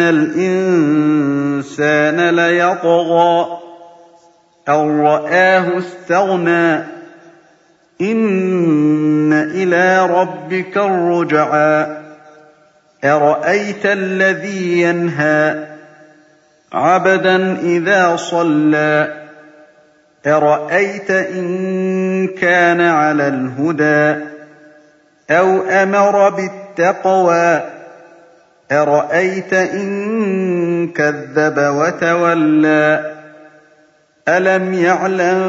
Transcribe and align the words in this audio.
إن 0.00 0.08
الإنسان 1.60 2.30
ليطغى 2.30 3.58
أن 4.68 5.00
رآه 5.00 5.78
استغنى 5.78 6.84
إن 8.00 9.32
إلى 9.32 10.06
ربك 10.06 10.76
الرجعى 10.76 11.86
أرأيت 13.04 13.86
الذي 13.86 14.82
ينهى 14.82 15.66
عبدا 16.72 17.58
إذا 17.60 18.16
صلى 18.16 19.14
أرأيت 20.26 21.10
إن 21.10 22.28
كان 22.28 22.80
على 22.80 23.28
الهدى 23.28 24.28
أَوْ 25.30 25.62
أَمَرَ 25.62 26.30
بِالتَّقْوَىٰ 26.30 27.77
أَرَأَيْتَ 28.72 29.52
إِن 29.52 30.88
كَذَّبَ 30.88 31.58
وَتَوَلَّىٰ؟ 31.58 33.14
أَلَمْ 34.28 34.74
يَعْلَم 34.74 35.40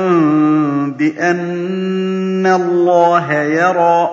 بِأَنَّ 0.91 2.47
اللَّهَ 2.47 3.33
يَرَىٰ؟ 3.33 4.09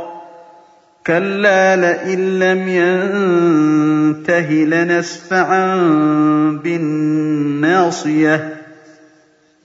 كَلَّا 1.06 1.76
لَئِن 1.76 2.38
لَّمْ 2.38 2.68
يَنتَهِ 2.68 4.52
لَنَسْفَعًا 4.52 5.76
بِالنَّاصِيَةِ. 6.64 8.54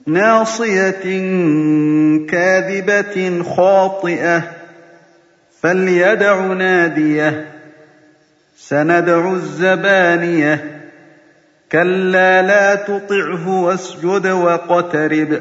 نَاصِيَةٍ 0.06 1.04
كَاذِبَةٍ 2.30 3.42
خَاطِئَةٍ. 3.56 4.42
فليدع 5.62 6.46
ناديه. 6.46 7.61
سندع 8.68 9.32
الزبانية. 9.32 10.82
كلا 11.72 12.42
لا 12.42 12.74
تطعه 12.74 13.62
واسجد 13.62 14.26
واقترب 14.26 15.40